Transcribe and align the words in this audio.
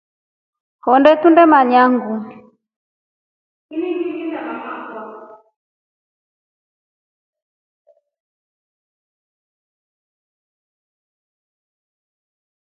Honde 0.83 1.11
tunemanya 1.21 1.83
nguu. 1.93 2.17